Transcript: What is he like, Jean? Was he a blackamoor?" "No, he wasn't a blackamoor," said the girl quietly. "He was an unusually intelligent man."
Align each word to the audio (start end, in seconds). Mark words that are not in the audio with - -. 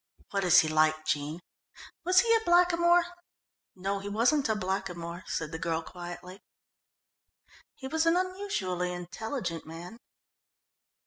What 0.31 0.43
is 0.43 0.61
he 0.61 0.67
like, 0.67 1.05
Jean? 1.05 1.41
Was 2.05 2.21
he 2.21 2.33
a 2.33 2.39
blackamoor?" 2.43 3.05
"No, 3.75 3.99
he 3.99 4.09
wasn't 4.09 4.49
a 4.49 4.55
blackamoor," 4.55 5.23
said 5.27 5.51
the 5.51 5.59
girl 5.59 5.83
quietly. 5.83 6.41
"He 7.75 7.87
was 7.87 8.07
an 8.07 8.17
unusually 8.17 8.91
intelligent 8.91 9.67
man." 9.67 9.99